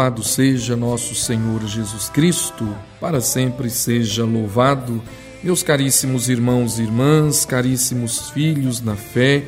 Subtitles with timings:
[0.00, 2.66] Louvado seja nosso Senhor Jesus Cristo,
[2.98, 5.02] para sempre seja louvado.
[5.44, 9.42] Meus caríssimos irmãos e irmãs, caríssimos filhos na fé,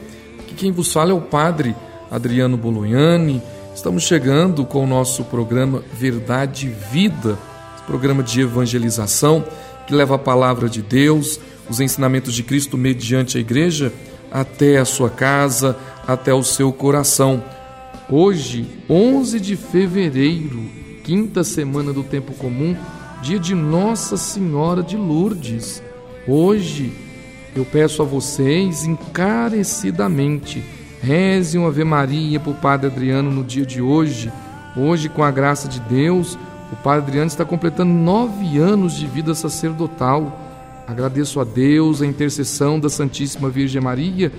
[0.46, 1.74] que quem vos fala é o Padre
[2.10, 3.40] Adriano Bolognani.
[3.74, 7.38] Estamos chegando com o nosso programa Verdade e Vida,
[7.86, 9.42] programa de evangelização
[9.86, 13.90] que leva a palavra de Deus, os ensinamentos de Cristo mediante a igreja
[14.30, 15.74] até a sua casa,
[16.06, 17.42] até o seu coração
[18.14, 20.60] Hoje, 11 de fevereiro,
[21.02, 22.76] quinta semana do tempo comum,
[23.22, 25.82] dia de Nossa Senhora de Lourdes.
[26.28, 26.92] Hoje,
[27.56, 30.62] eu peço a vocês encarecidamente,
[31.00, 34.30] reze uma Ave Maria para o Padre Adriano no dia de hoje.
[34.76, 36.38] Hoje, com a graça de Deus,
[36.70, 40.38] o Padre Adriano está completando nove anos de vida sacerdotal.
[40.86, 44.30] Agradeço a Deus a intercessão da Santíssima Virgem Maria,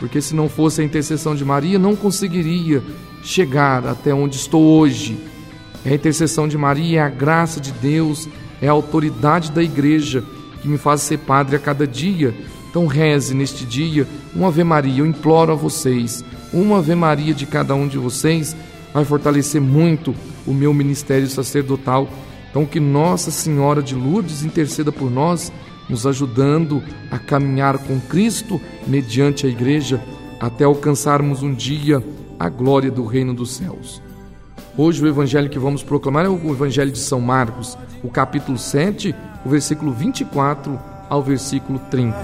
[0.00, 2.82] porque se não fosse a intercessão de Maria, não conseguiria
[3.22, 5.18] chegar até onde estou hoje.
[5.84, 8.26] A intercessão de Maria, é a graça de Deus,
[8.62, 10.24] é a autoridade da igreja
[10.62, 12.34] que me faz ser padre a cada dia.
[12.70, 15.00] Então reze neste dia uma Ave Maria.
[15.00, 18.56] Eu imploro a vocês, uma Ave Maria de cada um de vocês
[18.94, 20.14] vai fortalecer muito
[20.46, 22.08] o meu ministério sacerdotal.
[22.50, 25.52] Então que Nossa Senhora de Lourdes interceda por nós,
[25.90, 30.00] nos ajudando a caminhar com Cristo mediante a igreja
[30.38, 32.02] até alcançarmos um dia
[32.38, 34.00] a glória do reino dos céus.
[34.78, 39.14] Hoje o evangelho que vamos proclamar é o evangelho de São Marcos, o capítulo 7,
[39.44, 40.78] o versículo 24
[41.10, 42.16] ao versículo 30.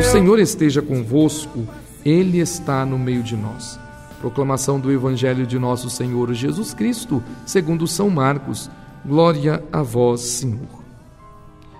[0.00, 1.68] O Senhor esteja convosco,
[2.04, 3.78] ele está no meio de nós.
[4.20, 8.68] Proclamação do evangelho de nosso Senhor Jesus Cristo, segundo São Marcos.
[9.08, 10.78] Glória a vós, Senhor.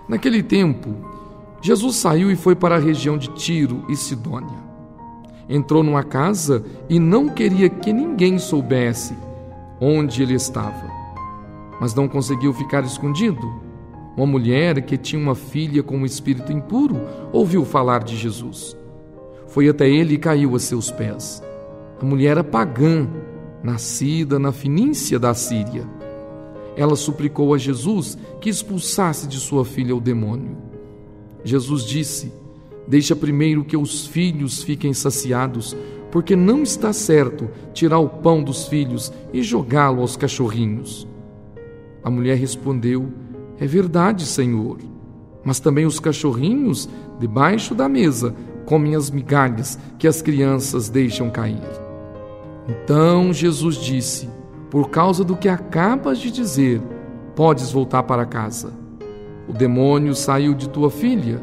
[0.07, 0.95] Naquele tempo,
[1.61, 4.69] Jesus saiu e foi para a região de Tiro e Sidônia
[5.49, 9.17] entrou numa casa e não queria que ninguém soubesse
[9.81, 10.87] onde ele estava.
[11.81, 13.59] Mas não conseguiu ficar escondido.
[14.15, 17.01] Uma mulher que tinha uma filha com um espírito impuro
[17.31, 18.77] ouviu falar de Jesus.
[19.47, 21.41] Foi até ele e caiu a seus pés.
[21.99, 23.07] A mulher era pagã,
[23.63, 25.98] nascida na finícia da Síria.
[26.79, 30.55] Ela suplicou a Jesus que expulsasse de sua filha o demônio.
[31.43, 32.31] Jesus disse:
[32.87, 35.75] Deixa primeiro que os filhos fiquem saciados,
[36.09, 41.05] porque não está certo tirar o pão dos filhos e jogá-lo aos cachorrinhos.
[42.01, 43.11] A mulher respondeu:
[43.59, 44.77] É verdade, Senhor.
[45.43, 46.87] Mas também os cachorrinhos,
[47.19, 48.33] debaixo da mesa,
[48.65, 51.59] comem as migalhas que as crianças deixam cair.
[52.69, 54.29] Então Jesus disse:
[54.69, 56.81] Por causa do que acabas de dizer,
[57.35, 58.71] podes voltar para casa.
[59.47, 61.41] O demônio saiu de tua filha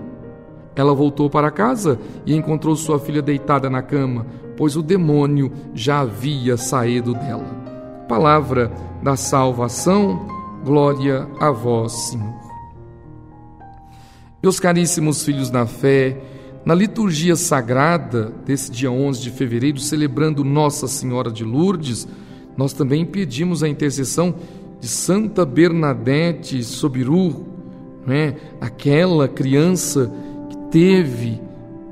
[0.77, 4.27] ela voltou para casa e encontrou sua filha deitada na cama,
[4.59, 8.05] pois o demônio já havia saído dela.
[8.07, 8.71] Palavra
[9.03, 10.29] da salvação,
[10.63, 12.37] glória a vós, Senhor.
[14.43, 16.21] Meus caríssimos filhos na fé,
[16.63, 22.07] na liturgia sagrada desse dia 11 de fevereiro, celebrando Nossa Senhora de Lourdes,
[22.56, 24.34] nós também pedimos a intercessão
[24.81, 27.47] de Santa Bernadette Sobiru,
[28.06, 28.37] né?
[28.61, 30.11] aquela criança
[30.71, 31.41] teve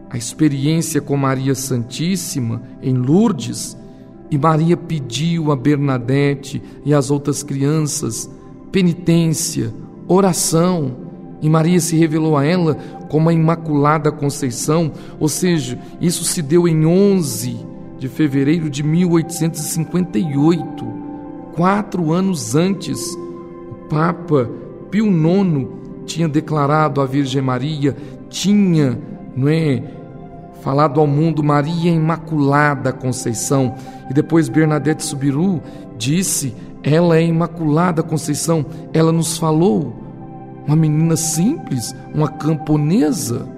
[0.08, 3.76] a experiência com Maria Santíssima em Lourdes,
[4.30, 8.30] e Maria pediu a Bernadette e às outras crianças
[8.72, 9.72] penitência,
[10.08, 10.96] oração,
[11.40, 12.74] e Maria se revelou a ela
[13.08, 20.84] como a Imaculada Conceição, ou seja, isso se deu em 11 de fevereiro de 1858,
[21.54, 23.00] quatro anos antes.
[23.70, 24.50] O Papa
[24.90, 25.68] Pio IX
[26.06, 27.96] tinha declarado à Virgem Maria
[28.28, 28.98] tinha,
[29.36, 29.82] não é,
[30.60, 33.74] falado ao mundo Maria Imaculada Conceição.
[34.10, 35.60] E depois Bernadette Subiru
[35.96, 38.66] disse: ela é Imaculada Conceição.
[38.92, 39.94] Ela nos falou,
[40.66, 43.48] uma menina simples, uma camponesa.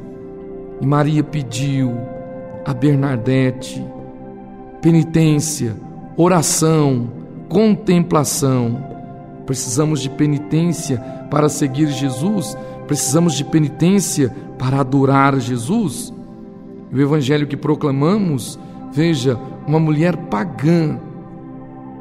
[0.80, 1.92] E Maria pediu
[2.64, 3.84] a Bernadette
[4.80, 5.76] penitência,
[6.16, 7.08] oração,
[7.48, 8.84] contemplação.
[9.44, 10.98] Precisamos de penitência
[11.30, 12.56] para seguir Jesus,
[12.86, 16.12] precisamos de penitência para adorar Jesus.
[16.92, 18.58] O evangelho que proclamamos,
[18.92, 20.98] veja, uma mulher pagã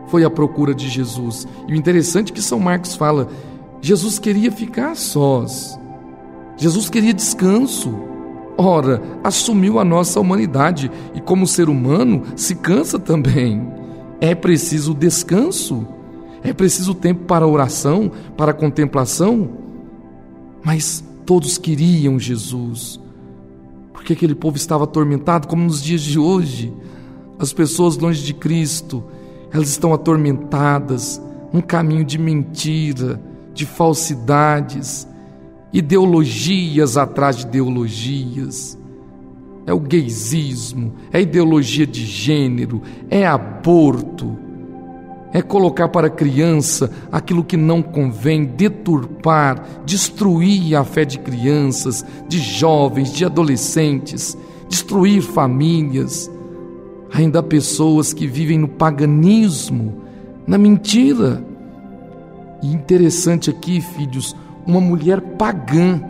[0.07, 1.47] foi à procura de Jesus.
[1.67, 3.27] E o interessante é que São Marcos fala:
[3.81, 5.79] Jesus queria ficar sós.
[6.57, 7.93] Jesus queria descanso.
[8.57, 13.67] Ora, assumiu a nossa humanidade e, como ser humano, se cansa também.
[14.21, 15.85] É preciso descanso,
[16.41, 19.49] é preciso tempo para oração, para contemplação.
[20.63, 22.99] Mas Todos queriam Jesus.
[23.91, 26.71] Porque aquele povo estava atormentado, como nos dias de hoje.
[27.39, 29.03] As pessoas longe de Cristo,
[29.51, 31.21] elas estão atormentadas,
[31.51, 33.19] um caminho de mentira,
[33.53, 35.07] de falsidades,
[35.75, 38.79] ideologias atrás de ideologias.
[39.67, 44.37] É o gaysismo, é ideologia de gênero, é aborto,
[45.33, 52.05] é colocar para a criança aquilo que não convém, deturpar, destruir a fé de crianças,
[52.25, 54.37] de jovens, de adolescentes,
[54.69, 56.31] destruir famílias.
[57.13, 60.03] Ainda há pessoas que vivem no paganismo,
[60.47, 61.45] na mentira.
[62.63, 64.33] E interessante aqui, filhos,
[64.65, 66.01] uma mulher pagã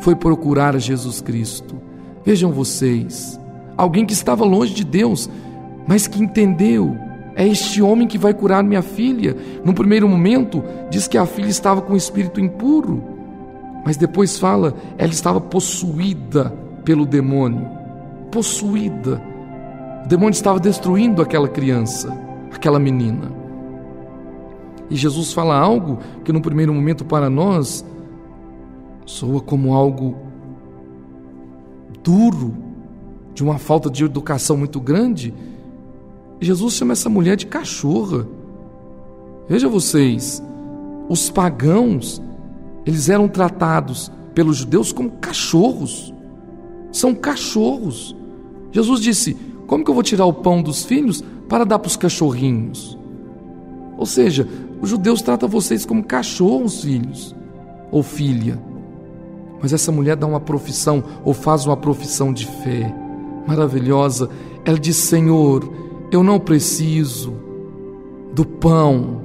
[0.00, 1.76] foi procurar Jesus Cristo.
[2.24, 3.38] Vejam vocês,
[3.76, 5.28] alguém que estava longe de Deus,
[5.86, 6.96] mas que entendeu.
[7.34, 9.36] É este homem que vai curar minha filha.
[9.64, 13.02] No primeiro momento, diz que a filha estava com espírito impuro,
[13.84, 16.52] mas depois fala, ela estava possuída
[16.84, 17.66] pelo demônio.
[18.30, 19.22] Possuída.
[20.04, 22.16] O demônio estava destruindo aquela criança,
[22.52, 23.41] aquela menina.
[24.92, 27.82] E Jesus fala algo que no primeiro momento para nós
[29.06, 30.14] soa como algo
[32.04, 32.54] duro,
[33.32, 35.32] de uma falta de educação muito grande.
[36.42, 38.28] Jesus chama essa mulher de cachorra.
[39.48, 40.42] Veja vocês,
[41.08, 42.20] os pagãos,
[42.84, 46.12] eles eram tratados pelos judeus como cachorros.
[46.92, 48.14] São cachorros.
[48.70, 51.96] Jesus disse: Como que eu vou tirar o pão dos filhos para dar para os
[51.96, 52.98] cachorrinhos?
[53.96, 54.48] Ou seja,
[54.82, 57.34] os judeus tratam vocês como cachorros, filhos
[57.92, 58.60] ou filha.
[59.62, 62.92] Mas essa mulher dá uma profissão ou faz uma profissão de fé
[63.46, 64.28] maravilhosa.
[64.64, 65.72] Ela diz: Senhor,
[66.10, 67.32] eu não preciso
[68.34, 69.22] do pão,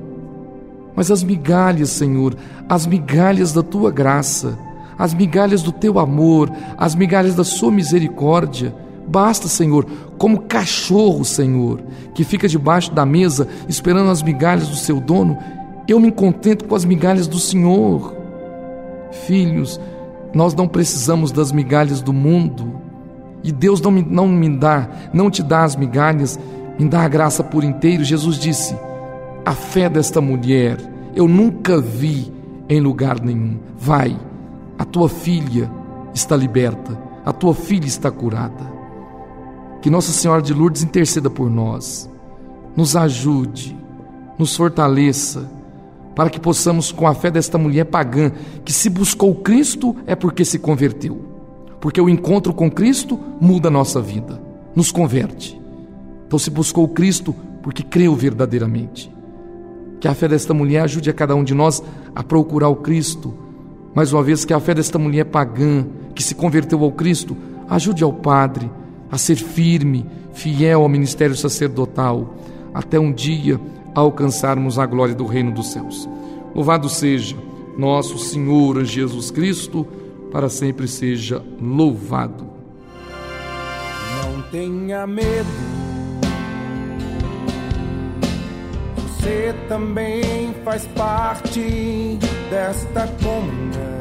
[0.96, 2.36] mas as migalhas, Senhor,
[2.70, 4.60] as migalhas da tua graça,
[4.96, 8.76] as migalhas do teu amor, as migalhas da sua misericórdia.
[9.08, 9.86] Basta, Senhor,
[10.18, 11.82] como cachorro, Senhor,
[12.14, 15.38] que fica debaixo da mesa esperando as migalhas do seu dono,
[15.88, 18.14] eu me contento com as migalhas do Senhor.
[19.26, 19.80] Filhos,
[20.34, 22.82] nós não precisamos das migalhas do mundo.
[23.44, 26.38] E Deus não me, não me dá, não te dá as migalhas,
[26.78, 28.04] me dá a graça por inteiro.
[28.04, 28.76] Jesus disse:
[29.46, 30.78] A fé desta mulher
[31.16, 32.32] eu nunca vi
[32.68, 33.58] em lugar nenhum.
[33.78, 34.18] Vai,
[34.78, 35.72] a tua filha
[36.14, 38.77] está liberta, a tua filha está curada.
[39.88, 42.10] Que Nossa Senhora de Lourdes interceda por nós,
[42.76, 43.74] nos ajude,
[44.38, 45.50] nos fortaleça
[46.14, 48.34] para que possamos, com a fé desta mulher pagã,
[48.66, 51.22] que se buscou Cristo é porque se converteu.
[51.80, 54.42] Porque o encontro com Cristo muda a nossa vida,
[54.76, 55.58] nos converte.
[56.28, 59.10] Então, se buscou Cristo porque creu verdadeiramente.
[60.02, 61.82] Que a fé desta mulher ajude a cada um de nós
[62.14, 63.34] a procurar o Cristo.
[63.96, 67.38] Mais uma vez, que a fé desta mulher pagã, que se converteu ao Cristo,
[67.70, 68.70] ajude ao Padre
[69.12, 72.36] a ser firme, fiel ao ministério sacerdotal,
[72.74, 73.60] até um dia
[73.96, 76.08] alcançarmos a glória do reino dos céus.
[76.54, 77.36] Louvado seja
[77.78, 79.88] nosso Senhor Jesus Cristo,
[80.32, 82.48] para sempre seja louvado.
[84.24, 85.48] Não tenha medo,
[88.96, 92.18] você também faz parte
[92.50, 93.98] desta comunhão.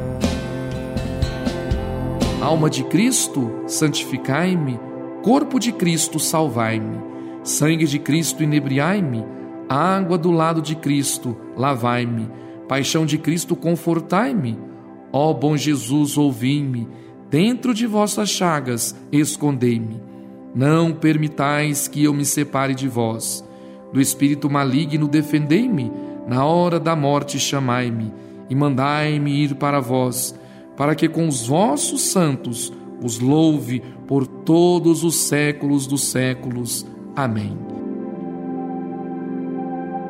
[2.42, 4.78] Alma de Cristo, santificai-me,
[5.26, 7.00] corpo de Cristo, salvai-me,
[7.42, 9.24] sangue de Cristo, inebriai-me
[9.68, 12.30] Água do lado de Cristo, lavai-me.
[12.68, 14.56] Paixão de Cristo, confortai-me.
[15.12, 16.86] Ó bom Jesus, ouvi-me.
[17.28, 20.00] Dentro de vossas chagas, escondei-me.
[20.54, 23.44] Não permitais que eu me separe de vós.
[23.92, 25.90] Do espírito maligno, defendei-me.
[26.28, 28.14] Na hora da morte, chamai-me
[28.48, 30.38] e mandai-me ir para vós,
[30.76, 32.72] para que com os vossos santos
[33.02, 36.86] os louve por todos os séculos dos séculos.
[37.14, 37.56] Amém.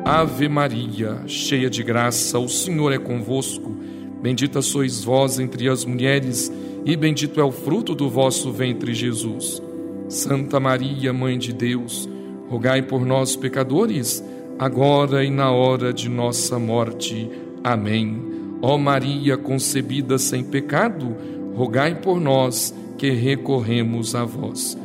[0.05, 3.75] Ave Maria, cheia de graça, o Senhor é convosco.
[4.21, 6.51] Bendita sois vós entre as mulheres,
[6.85, 9.61] e bendito é o fruto do vosso ventre, Jesus.
[10.07, 12.07] Santa Maria, Mãe de Deus,
[12.47, 14.23] rogai por nós, pecadores,
[14.57, 17.29] agora e na hora de nossa morte.
[17.63, 18.37] Amém.
[18.61, 21.15] Ó Maria concebida sem pecado,
[21.57, 24.77] rogai por nós que recorremos a vós.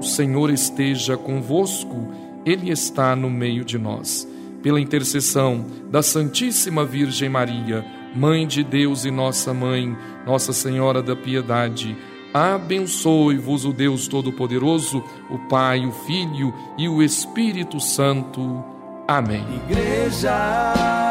[0.00, 2.08] O Senhor esteja convosco
[2.46, 4.26] ele está no meio de nós.
[4.62, 11.14] Pela intercessão da Santíssima Virgem Maria, Mãe de Deus e nossa Mãe, Nossa Senhora da
[11.14, 11.96] Piedade,
[12.32, 18.64] abençoe-vos o Deus Todo-Poderoso, o Pai, o Filho e o Espírito Santo.
[19.06, 19.44] Amém.
[19.68, 21.05] Igreja,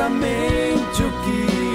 [0.00, 1.69] intensamente o que